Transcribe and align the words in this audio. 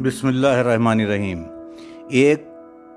بسم 0.00 0.26
اللہ 0.26 0.46
الرحمن 0.46 1.00
الرحیم۔ 1.00 1.42
ایک 2.08 2.48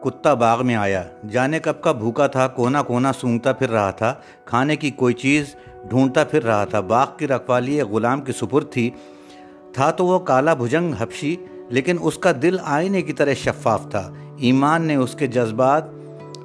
کتا 0.01 0.33
باغ 0.33 0.65
میں 0.65 0.75
آیا۔ 0.75 1.03
جانے 1.31 1.59
کب 1.59 1.81
کا 1.81 1.91
بھوکا 1.91 2.27
تھا، 2.27 2.47
کونا 2.47 2.81
کونا 2.81 3.13
سونگتا 3.13 3.53
پھر 3.53 3.69
رہا 3.69 3.91
تھا۔ 3.91 4.13
کھانے 4.45 4.75
کی 4.75 4.91
کوئی 4.91 5.13
چیز 5.13 5.55
ڈھونڈتا 5.89 6.23
پھر 6.23 6.43
رہا 6.43 6.65
تھا۔ 6.65 6.79
باغ 6.79 7.07
کی 7.17 7.27
رکھوالی 7.27 7.75
ایک 7.79 7.87
غلام 7.87 8.21
کی 8.21 8.31
سپرد 8.31 8.69
تھی۔ 8.71 8.89
تھا 9.73 9.91
تو 9.91 10.05
وہ 10.05 10.19
کالا 10.19 10.53
بھجنگ 10.53 10.93
حبشی، 10.93 11.35
لیکن 11.69 11.95
اس 12.01 12.17
کا 12.17 12.31
دل 12.41 12.57
آئینے 12.63 13.01
کی 13.01 13.13
طرح 13.13 13.33
شفاف 13.33 13.89
تھا۔ 13.89 14.13
ایمان 14.37 14.81
نے 14.81 14.95
اس 14.95 15.15
کے 15.15 15.27
جذبات 15.27 15.83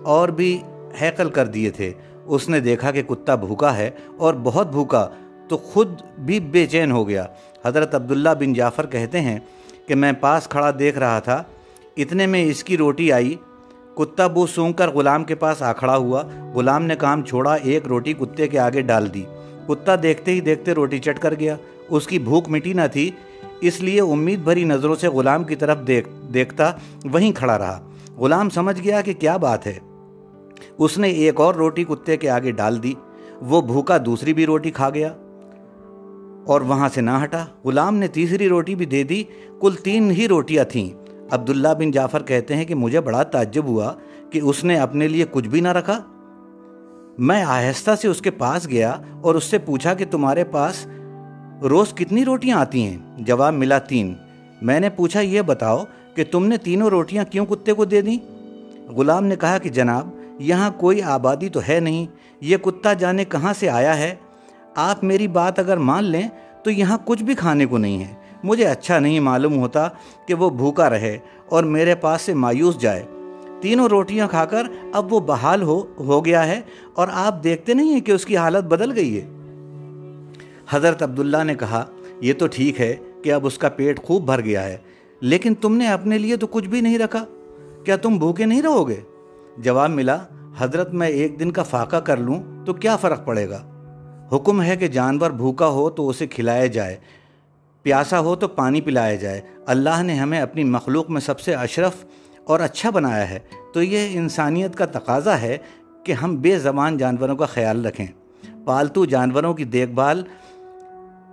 اور 0.02 0.28
بھی 0.28 0.60
حیقل 1.02 1.30
کر 1.30 1.46
دیے 1.46 1.70
تھے۔ 1.70 1.92
اس 2.24 2.48
نے 2.48 2.60
دیکھا 2.60 2.90
کہ 2.90 3.02
کتا 3.02 3.34
بھوکا 3.34 3.76
ہے 3.76 3.90
اور 4.16 4.34
بہت 4.42 4.70
بھوکا، 4.70 5.08
تو 5.48 5.56
خود 5.56 6.02
بھی 6.18 6.40
بے 6.40 6.66
چین 6.66 6.90
ہو 6.90 7.08
گیا۔ 7.08 7.26
حضرت 7.64 7.94
عبداللہ 7.94 8.30
بن 8.38 8.52
جعفر 8.52 8.86
کہتے 8.86 9.20
ہیں 9.20 9.38
کہ 9.86 9.94
میں 9.94 10.12
پاس 10.20 10.48
کھڑا 10.48 10.70
دیکھ 10.78 10.98
رہا 10.98 11.18
تھا، 11.18 11.42
اتنے 11.96 12.26
میں 12.26 12.44
اس 12.44 12.64
کی 12.64 12.76
روٹی 12.76 13.12
آئی۔ 13.12 13.34
کتا 13.94 14.26
بو 14.26 14.46
سونگ 14.46 14.72
کر 14.72 14.88
غلام 14.88 15.24
کے 15.24 15.34
پاس 15.34 15.62
آ 15.62 15.72
کھڑا 15.72 15.96
ہوا۔ 15.96 16.22
غلام 16.54 16.84
نے 16.84 16.96
کام 16.96 17.22
چھوڑا، 17.22 17.54
ایک 17.54 17.86
روٹی 17.86 18.12
کتے 18.12 18.48
کے 18.48 18.58
آگے 18.58 18.80
ڈال 18.80 19.14
دی۔ 19.14 19.22
کتا 19.68 19.92
دیکھتے 20.02 20.30
ہی 20.30 20.40
دیکھتے 20.40 20.72
روٹی 20.72 20.98
چٹ 20.98 21.18
کر 21.18 21.34
گیا۔ 21.40 21.56
اس 21.88 22.06
کی 22.06 22.18
بھوک 22.18 22.48
مٹی 22.48 22.72
نہ 22.72 22.80
تھی، 22.92 23.10
اس 23.60 23.80
لیے 23.80 24.00
امید 24.00 24.40
بھری 24.40 24.64
نظروں 24.64 24.94
سے 24.94 25.08
غلام 25.08 25.44
کی 25.44 25.56
طرف 25.56 25.78
دیکھ، 25.86 26.08
دیکھتا 26.34 26.72
وہیں 27.04 27.32
کھڑا 27.32 27.58
رہا۔ 27.58 27.90
غلام 28.16 28.50
سمجھ 28.50 28.80
گیا 28.84 29.00
کہ 29.00 29.12
کیا 29.12 29.36
بات 29.36 29.66
ہے۔ 29.66 29.78
اس 30.78 30.98
نے 30.98 31.08
ایک 31.08 31.40
اور 31.40 31.54
روٹی 31.54 31.84
کتے 31.84 32.16
کے 32.16 32.30
آگے 32.30 32.50
ڈال 32.50 32.82
دی۔ 32.82 32.94
وہ 33.40 33.60
بھوکا 33.60 33.96
دوسری 34.06 34.34
بھی 34.34 34.46
روٹی 34.46 34.70
کھا 34.70 34.90
گیا۔ 34.90 35.08
اور 36.46 36.60
وہاں 36.60 36.88
سے 36.94 37.00
نہ 37.00 37.10
ہٹا۔ 37.22 37.44
غلام 37.64 37.96
نے 37.96 38.08
تیسری 38.08 38.48
روٹی 38.48 38.74
بھی 38.74 38.86
دے 38.86 39.02
دی۔ 39.02 39.24
کل 39.60 39.74
تین 39.74 40.10
ہی 40.10 40.28
روٹیاں 40.28 40.64
تھیں۔ 40.64 40.90
عبداللہ 41.30 41.68
بن 41.78 41.90
جعفر 41.90 42.22
کہتے 42.22 42.56
ہیں 42.56 42.64
کہ 42.64 42.74
مجھے 42.74 43.00
بڑا 43.00 43.22
تعجب 43.22 43.64
ہوا 43.64 43.92
کہ 44.30 44.40
اس 44.44 44.64
نے 44.64 44.78
اپنے 44.78 45.08
لیے 45.08 45.24
کچھ 45.30 45.48
بھی 45.48 45.60
نہ 45.60 45.68
رکھا۔ 45.68 46.00
میں 47.18 47.42
آہستہ 47.42 47.90
سے 48.02 48.08
اس 48.08 48.20
کے 48.20 48.30
پاس 48.30 48.68
گیا 48.68 48.96
اور 49.20 49.34
اس 49.34 49.44
سے 49.44 49.58
پوچھا 49.58 49.94
کہ 49.94 50.04
تمہارے 50.10 50.44
پاس 50.44 50.86
روز 51.62 51.94
کتنی 51.94 52.24
روٹیاں 52.24 52.58
آتی 52.58 52.82
ہیں؟ 52.82 52.98
جواب 53.18 53.54
ملا 53.54 53.78
تین۔ 53.78 54.14
میں 54.62 54.80
نے 54.80 54.90
پوچھا، 54.90 55.20
یہ 55.20 55.42
بتاؤ 55.42 55.84
کہ 56.14 56.24
تم 56.30 56.46
نے 56.46 56.56
تینوں 56.56 56.90
روٹیاں 56.90 57.24
کیوں 57.24 57.46
کتے 57.46 57.72
کو 57.72 57.84
دے 57.84 58.00
دیں؟ 58.00 58.18
غلام 58.90 59.24
نے 59.24 59.36
کہا 59.36 59.58
کہ 59.58 59.68
جناب، 59.68 60.08
یہاں 60.38 60.70
کوئی 60.70 61.02
آبادی 61.02 61.48
تو 61.48 61.60
ہے 61.68 61.80
نہیں۔ 61.80 62.06
یہ 62.40 62.56
کتا 62.56 62.92
جانے 62.92 63.24
کہاں 63.24 63.52
سے 63.58 63.68
آیا 63.68 63.98
ہے؟ 63.98 64.14
آپ 64.74 65.04
میری 65.04 65.28
بات 65.28 65.58
اگر 65.58 65.76
مان 65.76 66.04
لیں 66.04 66.28
تو 66.62 66.70
یہاں 66.70 66.98
کچھ 67.04 67.22
بھی 67.22 67.34
کھانے 67.34 67.66
کو 67.66 67.78
نہیں 67.78 68.04
ہے۔ 68.04 68.14
مجھے 68.44 68.64
اچھا 68.64 68.98
نہیں 68.98 69.20
معلوم 69.20 69.58
ہوتا 69.58 69.88
کہ 70.28 70.34
وہ 70.34 70.50
بھوکا 70.50 70.90
رہے 70.90 71.18
اور 71.48 71.64
میرے 71.64 71.94
پاس 71.94 72.22
سے 72.22 72.34
مایوس 72.34 72.78
جائے۔ 72.78 73.02
تینوں 73.60 73.88
روٹیاں 73.88 74.28
کھا 74.28 74.44
کر 74.44 74.62
اب 74.92 75.12
وہ 75.12 75.20
بحال 75.20 75.62
ہو 75.62 75.82
ہو 75.98 76.24
گیا 76.24 76.46
ہے 76.46 76.60
اور 76.94 77.08
آپ 77.12 77.44
دیکھتے 77.44 77.74
نہیں 77.74 77.92
ہیں 77.92 78.00
کہ 78.00 78.12
اس 78.12 78.26
کی 78.26 78.36
حالت 78.36 78.64
بدل 78.64 78.92
گئی 78.92 79.20
ہے۔ 79.20 79.26
حضرت 80.70 81.02
عبداللہ 81.02 81.44
نے 81.44 81.54
کہا، 81.54 81.84
یہ 82.20 82.32
تو 82.32 82.46
ٹھیک 82.46 82.80
ہے 82.80 82.96
کہ 83.24 83.32
اب 83.32 83.46
اس 83.46 83.58
کا 83.58 83.68
پیٹ 83.68 84.02
خوب 84.02 84.24
بھر 84.24 84.40
گیا 84.40 84.64
ہے، 84.64 84.76
لیکن 85.20 85.54
تم 85.54 85.76
نے 85.76 85.88
اپنے 85.88 86.18
لیے 86.18 86.36
تو 86.36 86.46
کچھ 86.46 86.68
بھی 86.68 86.80
نہیں 86.80 86.98
رکھا۔ 86.98 87.24
کیا 87.84 87.96
تم 87.96 88.18
بھوکے 88.18 88.46
نہیں 88.46 88.62
رہو 88.62 88.88
گے؟ 88.88 89.00
جواب 89.58 89.90
ملا، 89.90 90.18
حضرت 90.58 90.94
میں 90.94 91.08
ایک 91.08 91.40
دن 91.40 91.50
کا 91.50 91.62
فاقہ 91.62 91.96
کر 91.96 92.16
لوں 92.16 92.64
تو 92.64 92.72
کیا 92.72 92.96
فرق 92.96 93.26
پڑے 93.26 93.48
گا؟ 93.48 93.73
حکم 94.32 94.62
ہے 94.62 94.76
کہ 94.76 94.88
جانور 94.88 95.30
بھوکا 95.30 95.66
ہو 95.66 95.90
تو 95.90 96.08
اسے 96.08 96.26
کھلایا 96.26 96.66
جائے، 96.66 96.96
پیاسا 97.82 98.20
ہو 98.20 98.36
تو 98.36 98.48
پانی 98.48 98.80
پلایا 98.80 99.14
جائے۔ 99.14 99.40
اللہ 99.66 100.02
نے 100.02 100.14
ہمیں 100.14 100.40
اپنی 100.40 100.64
مخلوق 100.64 101.10
میں 101.10 101.20
سب 101.20 101.40
سے 101.40 101.54
اشرف 101.54 102.04
اور 102.44 102.60
اچھا 102.60 102.90
بنایا 102.90 103.30
ہے۔ 103.30 103.38
تو 103.74 103.82
یہ 103.82 104.08
انسانیت 104.12 104.74
کا 104.74 104.86
تقاضا 104.86 105.40
ہے 105.40 105.56
کہ 106.04 106.12
ہم 106.12 106.36
بے 106.36 106.58
زبان 106.58 106.98
جانوروں 106.98 107.36
کا 107.36 107.46
خیال 107.46 107.86
رکھیں۔ 107.86 108.06
پالتو 108.64 109.04
جانوروں 109.04 109.54
کی 109.54 109.64
دیکھ 109.64 109.90
بھال 109.90 110.22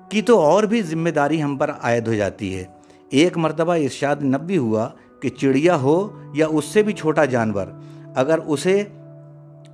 کی 0.10 0.22
تو 0.22 0.40
اور 0.40 0.64
بھی 0.64 0.82
ذمہ 0.82 1.10
داری 1.10 1.44
ہم 1.44 1.58
پر 1.58 1.72
عائد 1.82 2.08
ہو 2.08 2.14
جاتی 2.14 2.58
ہے۔ 2.58 2.64
ایک 3.10 3.38
مرتبہ 3.38 3.76
ارشاد 3.76 4.16
نبی 4.22 4.58
ہوا 4.58 4.90
کہ 5.20 5.30
چڑیا 5.30 5.76
ہو 5.76 6.08
یا 6.34 6.48
اس 6.48 6.66
سے 6.66 6.84
بھی 6.84 6.94
چھوٹا 6.94 7.26
جانور، 7.26 7.68
اگر 8.16 8.38
اسے، 8.38 8.84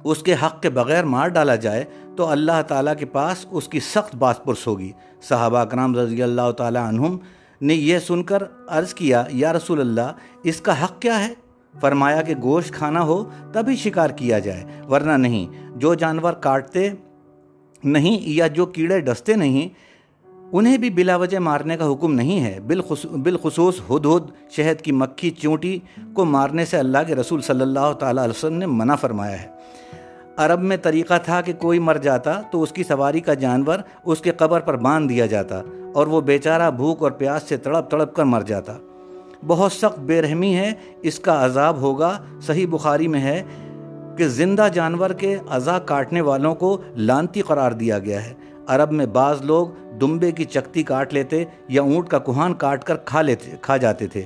اس 0.03 0.23
کے 0.23 0.33
حق 0.33 0.61
کے 0.61 0.69
بغیر 0.69 1.03
مار 1.03 1.27
ڈالا 1.27 1.55
جائے 1.55 1.83
تو 2.17 2.27
اللہ 2.27 2.61
تعالیٰ 2.67 2.93
کے 2.99 3.05
پاس 3.05 3.45
اس 3.51 3.67
کی 3.67 3.79
سخت 3.79 4.15
باس 4.15 4.43
پرس 4.43 4.67
ہوگی۔ 4.67 4.91
صحابہ 5.21 5.57
اکرام 5.57 5.95
رضی 5.95 6.23
اللہ 6.23 6.51
تعالیٰ 6.51 6.87
عنہم 6.87 7.17
نے 7.61 7.73
یہ 7.73 7.99
سن 7.99 8.23
کر 8.23 8.43
عرض 8.67 8.93
کیا، 8.93 9.23
یا 9.31 9.53
رسول 9.53 9.79
اللہ، 9.79 10.11
اس 10.43 10.61
کا 10.61 10.83
حق 10.83 10.99
کیا 10.99 11.27
ہے؟ 11.27 11.33
فرمایا 11.81 12.21
کہ 12.21 12.35
گوشت 12.41 12.71
کھانا 12.71 13.01
ہو 13.01 13.23
تبھی 13.53 13.75
شکار 13.75 14.09
کیا 14.09 14.39
جائے، 14.39 14.63
ورنہ 14.89 15.11
نہیں۔ 15.11 15.47
جو 15.75 15.93
جانور 15.93 16.33
کاٹتے 16.33 16.89
نہیں 17.83 18.19
یا 18.21 18.47
جو 18.47 18.65
کیڑے 18.65 18.99
ڈستے 18.99 19.35
نہیں، 19.35 19.67
انہیں 20.51 20.77
بھی 20.77 20.89
بلا 20.89 21.15
وجہ 21.15 21.39
مارنے 21.39 21.77
کا 21.77 21.91
حکم 21.91 22.13
نہیں 22.13 22.43
ہے۔ 22.43 22.59
بالخصوص 23.23 23.79
ہد 23.91 24.05
ہد، 24.05 24.51
شہد 24.51 24.81
کی 24.81 24.91
مکھی 24.91 25.29
چونٹی 25.29 25.79
کو 26.13 26.25
مارنے 26.25 26.65
سے 26.65 26.77
اللہ 26.77 26.97
کے 27.07 27.15
رسول 27.15 27.41
صلی 27.41 27.61
اللہ 27.61 27.93
تعالیٰ 27.99 28.23
علیہ 28.23 28.37
وسلم 28.37 28.57
نے 28.57 28.65
منع 28.65 28.95
فرمایا 28.95 29.41
ہے۔ 29.43 29.47
عرب 30.37 30.61
میں 30.61 30.77
طریقہ 30.77 31.13
تھا 31.23 31.41
کہ 31.41 31.53
کوئی 31.53 31.79
مر 31.79 31.95
جاتا 31.95 32.41
تو 32.51 32.63
اس 32.63 32.71
کی 32.71 32.83
سواری 32.83 33.19
کا 33.19 33.33
جانور 33.33 33.79
اس 34.05 34.21
کے 34.21 34.31
قبر 34.31 34.59
پر 34.59 34.75
باندھ 34.75 35.09
دیا 35.09 35.25
جاتا 35.25 35.61
اور 35.93 36.07
وہ 36.07 36.21
بیچارہ 36.21 36.71
بھوک 36.71 37.03
اور 37.03 37.11
پیاس 37.11 37.43
سے 37.43 37.57
تڑپ 37.57 37.91
تڑپ 37.91 38.15
کر 38.15 38.23
مر 38.23 38.41
جاتا۔ 38.41 38.73
بہت 39.47 39.71
سخت 39.71 39.99
بے 39.99 40.21
رحمی 40.21 40.55
ہے، 40.55 40.73
اس 41.01 41.19
کا 41.19 41.45
عذاب 41.45 41.77
ہوگا۔ 41.77 42.19
صحیح 42.41 42.67
بخاری 42.69 43.07
میں 43.07 43.21
ہے 43.21 43.43
کہ 44.17 44.27
زندہ 44.27 44.67
جانور 44.73 45.09
کے 45.09 45.37
عذا 45.49 45.79
کاٹنے 45.79 46.21
والوں 46.21 46.55
کو 46.55 46.81
لانتی 46.95 47.41
قرار 47.41 47.71
دیا 47.71 47.99
گیا 47.99 48.25
ہے۔ 48.25 48.33
عرب 48.67 48.91
میں 48.91 49.05
بعض 49.05 49.41
لوگ 49.41 49.67
دمبے 50.01 50.31
کی 50.31 50.45
چکتی 50.45 50.83
کاٹ 50.83 51.13
لیتے 51.13 51.43
یا 51.67 51.81
اونٹ 51.81 52.07
کا 52.07 52.19
کوہان 52.19 52.53
کاٹ 52.53 52.83
کر 52.83 52.95
کھا 52.95 53.21
لیتے، 53.21 53.51
کھا 53.61 53.77
جاتے 53.77 54.07
تھے۔ 54.07 54.23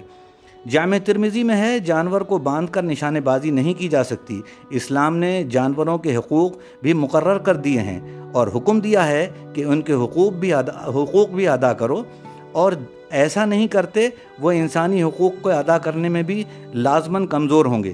جامع 0.70 0.98
ترمیزی 1.06 1.44
میں 1.44 1.56
ہے، 1.56 1.80
جانور 1.80 2.22
کو 2.22 2.38
باندھ 2.38 2.72
کر 2.72 2.84
نشانے 2.84 3.22
بازی 3.22 3.50
نہیں 3.50 3.74
کی 3.74 3.88
جا 3.88 4.04
سکتی۔ 4.04 4.42
اسلام 4.70 5.18
نے 5.18 5.44
جانوروں 5.44 5.98
کے 5.98 6.16
حقوق 6.16 6.52
بھی 6.82 6.94
مقرر 6.94 7.38
کر 7.38 7.56
دیے 7.56 7.80
ہیں 7.80 8.22
اور 8.32 8.48
حکم 8.56 8.80
دیا 8.80 9.08
ہے 9.08 9.28
کہ 9.54 9.64
ان 9.64 9.82
کے 9.82 9.94
حقوق 9.94 10.34
بھی 10.34 10.54
ادا، 10.54 10.90
حقوق 10.90 11.30
بھی 11.30 11.48
ادا 11.48 11.74
کرو۔ 11.74 12.04
اور 12.52 12.72
ایسا 13.10 13.46
نہیں 13.46 13.68
کرتے، 13.68 14.10
وہ 14.40 14.52
انسانی 14.52 15.04
حقوق 15.04 15.34
کو 15.42 15.50
ادا 15.50 15.78
کرنے 15.78 16.10
میں 16.10 16.24
بھی 16.24 16.44
لازماً 16.74 17.26
کمزور 17.26 17.66
ہوں 17.66 17.84
گے۔ 17.84 17.94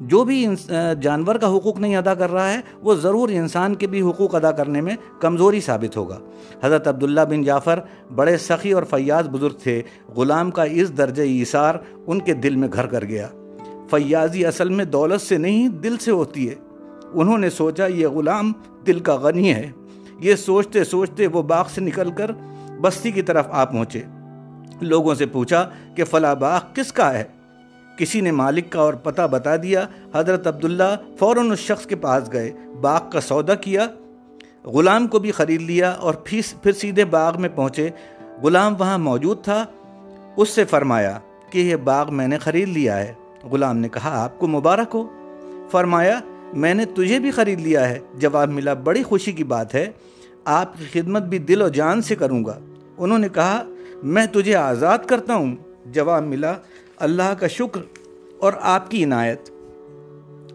جو 0.00 0.24
بھی 0.24 0.46
جانور 1.02 1.34
کا 1.34 1.56
حقوق 1.56 1.78
نہیں 1.78 1.96
ادا 1.96 2.14
کر 2.14 2.32
رہا 2.32 2.52
ہے، 2.52 2.60
وہ 2.82 2.94
ضرور 2.94 3.28
انسان 3.28 3.74
کے 3.74 3.86
بھی 3.86 4.02
حقوق 4.02 4.34
ادا 4.34 4.50
کرنے 4.50 4.80
میں 4.80 4.96
کمزوری 5.20 5.60
ثابت 5.60 5.96
ہوگا۔ 5.96 6.18
حضرت 6.62 6.88
عبداللہ 6.88 7.20
بن 7.20 7.42
جعفر 7.42 7.80
بڑے 8.14 8.36
سخی 8.36 8.72
اور 8.72 8.82
فیاض 8.82 9.28
بزرگ 9.28 9.52
تھے۔ 9.62 9.82
غلام 10.16 10.50
کا 10.50 10.62
اس 10.62 10.98
درجہ 10.98 11.22
ایثار 11.22 11.74
ان 12.06 12.20
کے 12.20 12.34
دل 12.34 12.56
میں 12.56 12.68
گھر 12.72 12.86
کر 12.86 13.04
گیا۔ 13.04 13.28
فیاضی 13.90 14.46
اصل 14.46 14.68
میں 14.68 14.84
دولت 14.84 15.20
سے 15.20 15.38
نہیں، 15.38 15.68
دل 15.68 15.96
سے 15.96 16.10
ہوتی 16.10 16.50
ہے۔ 16.50 16.54
انہوں 17.14 17.38
نے 17.38 17.50
سوچا، 17.50 17.86
یہ 17.86 18.06
غلام 18.06 18.52
دل 18.86 18.98
کا 18.98 19.14
غنی 19.14 19.54
ہے۔ 19.54 19.70
یہ 20.20 20.34
سوچتے 20.34 20.84
سوچتے 20.84 21.26
وہ 21.26 21.42
باغ 21.42 21.64
سے 21.74 21.80
نکل 21.80 22.10
کر 22.10 22.30
بستی 22.80 23.10
کی 23.10 23.22
طرف 23.22 23.46
آ 23.50 23.64
پہنچے۔ 23.64 24.02
لوگوں 24.80 25.14
سے 25.14 25.26
پوچھا 25.26 25.70
کہ 25.96 26.04
فلاں 26.04 26.34
باغ 26.34 26.60
کس 26.74 26.92
کا 26.92 27.14
ہے؟ 27.14 27.24
کسی 27.98 28.20
نے 28.20 28.30
مالک 28.30 28.70
کا 28.70 28.80
اور 28.80 28.94
پتہ 28.94 29.22
بتا 29.30 29.56
دیا، 29.56 29.86
حضرت 30.14 30.46
عبداللہ 30.46 30.96
فوراً 31.18 31.50
اس 31.50 31.58
شخص 31.58 31.86
کے 31.86 31.96
پاس 31.96 32.32
گئے، 32.32 32.52
باغ 32.80 33.10
کا 33.10 33.20
سودا 33.20 33.54
کیا۔ 33.54 33.86
غلام 34.64 35.06
کو 35.06 35.18
بھی 35.18 35.30
خرید 35.30 35.62
لیا 35.62 35.90
اور 35.90 36.14
پھر 36.14 36.72
سیدھے 36.72 37.04
باغ 37.04 37.40
میں 37.40 37.48
پہنچے۔ 37.54 37.90
غلام 38.42 38.74
وہاں 38.78 38.98
موجود 38.98 39.44
تھا۔ 39.44 39.64
اس 40.36 40.48
سے 40.48 40.64
فرمایا 40.64 41.18
کہ 41.50 41.58
یہ 41.58 41.76
باغ 41.76 42.14
میں 42.14 42.28
نے 42.28 42.38
خرید 42.38 42.68
لیا 42.68 42.98
ہے۔ 42.98 43.12
غلام 43.44 43.78
نے 43.78 43.88
کہا، 43.88 44.24
آپ 44.24 44.38
کو 44.38 44.46
مبارک 44.46 44.94
ہو۔ 44.94 45.08
فرمایا، 45.70 46.20
میں 46.52 46.74
نے 46.74 46.84
تجھے 46.84 47.18
بھی 47.18 47.30
خرید 47.30 47.60
لیا 47.60 47.88
ہے۔ 47.88 47.98
جواب 48.14 48.48
ملا، 48.48 48.74
بڑی 48.74 49.02
خوشی 49.02 49.32
کی 49.32 49.44
بات 49.44 49.74
ہے۔ 49.74 49.90
آپ 50.44 50.72
کی 50.78 51.00
خدمت 51.00 51.22
بھی 51.22 51.38
دل 51.38 51.62
و 51.62 51.68
جان 51.68 52.02
سے 52.02 52.14
کروں 52.14 52.44
گا۔ 52.44 52.58
انہوں 52.98 53.18
نے 53.18 53.28
کہا، 53.28 53.62
میں 54.02 54.26
تجھے 54.26 54.54
آزاد 54.54 54.98
کرتا 55.06 55.34
ہوں۔ 55.34 55.56
جواب 55.86 56.22
ملا 56.22 56.54
اللہ 56.96 57.34
کا 57.38 57.46
شکر 57.46 57.80
اور 58.40 58.52
آپ 58.60 58.90
کی 58.90 59.04
عنایت۔ 59.04 59.50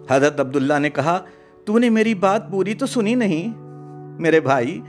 حضرت 0.10 0.40
عبداللہ 0.40 0.80
نے 0.80 0.90
کہا، 0.90 1.20
تو 1.66 1.78
نے 1.78 1.90
میری 1.90 2.14
بات 2.16 2.52
پوری 2.52 2.74
تو 2.74 2.86
سنی 2.86 3.16
نہیں؟ 3.16 3.58
میرے 4.20 4.40
بھائی، 4.40 4.82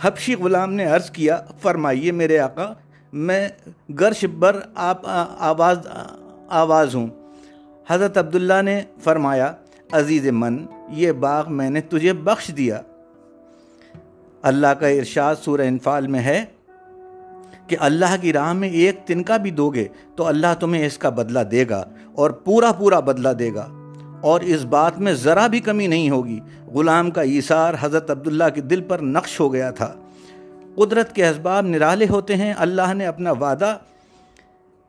حبشی 0.00 0.34
غلام 0.34 0.72
نے 0.72 0.84
عرض 0.84 1.10
کیا، 1.10 1.40
فرمائیے 1.62 2.12
میرے 2.12 2.38
آقا، 2.38 2.72
میں 3.12 3.48
گرش 4.00 4.24
بر 4.24 4.60
آپ 4.74 5.02
آواز 5.38 5.78
آواز 6.48 6.94
ہوں۔ 6.94 7.06
حضرت 7.88 8.18
عبداللہ 8.18 8.62
نے 8.62 8.80
فرمایا، 9.00 9.52
عزیز 9.92 10.26
من، 10.26 10.66
یہ 10.88 11.12
باغ 11.12 11.52
میں 11.52 11.70
نے 11.70 11.80
تجھے 11.80 12.12
بخش 12.12 12.50
دیا۔ 12.56 12.80
اللہ 14.42 14.66
کا 14.66 14.86
ارشاد 14.86 15.34
سورہ 15.44 15.60
انفال 15.60 16.06
میں 16.06 16.20
ہے 16.20 16.44
کہ 17.72 17.76
اللہ 17.80 18.16
کی 18.20 18.32
راہ 18.32 18.52
میں 18.52 18.68
ایک 18.68 18.98
تنکا 19.06 19.36
بھی 19.36 19.50
دو 19.50 19.70
گے 19.70 19.88
تو 20.16 20.26
اللہ 20.26 20.46
تمہیں 20.60 20.86
اس 20.86 20.98
کا 20.98 21.08
بدلہ 21.08 21.40
دے 21.40 21.64
گا 21.70 21.84
اور 22.14 22.30
پورا 22.30 22.72
پورا 22.72 23.00
بدلہ 23.00 23.28
دے 23.28 23.54
گا۔ 23.54 23.68
اور 24.20 24.40
اس 24.40 24.64
بات 24.64 24.98
میں 24.98 25.12
ذرا 25.12 25.46
بھی 25.46 25.60
کمی 25.60 25.86
نہیں 25.86 26.10
ہوگی۔ 26.10 26.40
غلام 26.66 27.10
کا 27.10 27.22
ایثار 27.22 27.74
حضرت 27.80 28.10
عبداللہ 28.10 28.44
کے 28.54 28.60
دل 28.60 28.80
پر 28.80 28.98
نقش 28.98 29.40
ہو 29.40 29.52
گیا 29.52 29.70
تھا۔ 29.70 29.92
قدرت 30.74 31.14
کے 31.14 31.28
اسباب 31.28 31.66
نرالے 31.66 32.06
ہوتے 32.10 32.36
ہیں۔ 32.36 32.54
اللہ 32.56 32.94
نے 32.94 33.06
اپنا 33.06 33.32
وعدہ 33.32 33.78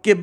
کہ 0.01 0.13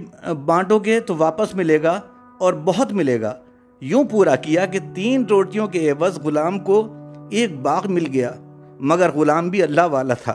بانٹو 0.44 0.78
گے 0.78 1.00
تو 1.00 1.16
واپس 1.16 1.54
ملے 1.54 1.82
گا 1.82 2.00
اور 2.38 2.54
بہت 2.64 2.92
ملے 2.92 3.20
گا۔ 3.20 3.34
یوں 3.80 4.04
پورا 4.04 4.36
کیا 4.36 4.66
کہ 4.66 4.78
تین 4.94 5.24
روٹیوں 5.30 5.66
کے 5.66 5.90
عوض 5.90 6.18
غلام 6.18 6.58
کو 6.58 6.94
ایک 7.30 7.60
باغ 7.60 7.82
مل 7.84 8.06
گیا، 8.12 8.32
مگر 8.80 9.10
غلام 9.10 9.48
بھی 9.48 9.62
اللہ 9.62 9.86
والا 9.90 10.14
تھا۔ 10.14 10.34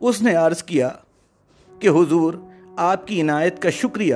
اس 0.00 0.22
نے 0.22 0.34
عرض 0.34 0.62
کیا 0.62 0.88
کہ 1.80 1.88
حضور 1.88 2.34
آپ 2.76 3.06
کی 3.06 3.20
عنایت 3.20 3.62
کا 3.62 3.70
شکریہ 3.70 4.14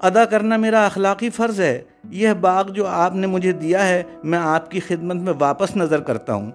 ادا 0.00 0.24
کرنا 0.24 0.56
میرا 0.56 0.86
اخلاقی 0.86 1.30
فرض 1.30 1.60
ہے۔ 1.60 1.82
یہ 2.10 2.28
باغ 2.40 2.68
جو 2.68 2.86
آپ 2.86 3.14
نے 3.14 3.26
مجھے 3.26 3.52
دیا 3.52 3.88
ہے، 3.88 4.02
میں 4.24 4.38
آپ 4.38 4.70
کی 4.70 4.80
خدمت 4.80 5.16
میں 5.16 5.32
واپس 5.38 5.76
نظر 5.76 6.00
کرتا 6.00 6.34
ہوں 6.34 6.50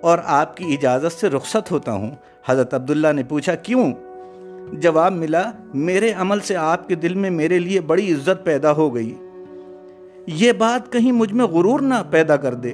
اور 0.00 0.18
آپ 0.24 0.56
کی 0.56 0.64
اجازت 0.64 1.20
سے 1.20 1.28
رخصت 1.28 1.70
ہوتا 1.70 1.92
ہوں۔ 1.92 2.10
حضرت 2.46 2.74
عبداللہ 2.74 3.08
نے 3.12 3.22
پوچھا، 3.22 3.54
کیوں؟ 3.54 3.92
جواب 4.72 5.12
ملا، 5.12 5.42
میرے 5.74 6.12
عمل 6.12 6.40
سے 6.40 6.56
آپ 6.56 6.88
کے 6.88 6.94
دل 6.94 7.14
میں 7.14 7.30
میرے 7.30 7.58
لیے 7.58 7.80
بڑی 7.80 8.12
عزت 8.12 8.44
پیدا 8.44 8.72
ہو 8.72 8.94
گئی۔ 8.94 9.14
یہ 10.26 10.52
بات 10.52 10.92
کہیں 10.92 11.12
مجھ 11.12 11.32
میں 11.32 11.44
غرور 11.44 11.80
نہ 11.80 11.94
پیدا 12.10 12.36
کر 12.36 12.54
دے۔ 12.54 12.72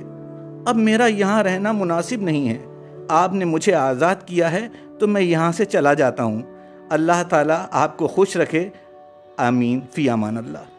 اب 0.66 0.76
میرا 0.76 1.06
یہاں 1.06 1.42
رہنا 1.42 1.72
مناسب 1.72 2.22
نہیں 2.22 2.48
ہے۔ 2.48 2.58
آپ 3.08 3.32
نے 3.32 3.44
مجھے 3.44 3.74
آزاد 3.74 4.14
کیا 4.26 4.52
ہے، 4.52 4.68
تو 4.98 5.06
میں 5.06 5.22
یہاں 5.22 5.52
سے 5.52 5.64
چلا 5.64 5.94
جاتا 5.94 6.24
ہوں۔ 6.24 6.42
اللہ 6.88 7.22
تعالیٰ 7.30 7.66
آپ 7.70 7.96
کو 7.96 8.08
خوش 8.08 8.36
رکھے. 8.36 8.68
آمین. 9.36 9.80
فی 9.92 10.10
امان 10.10 10.36
اللہ. 10.36 10.73